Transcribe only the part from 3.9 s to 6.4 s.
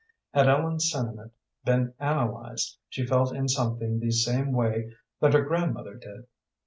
the same way that her grandmother did.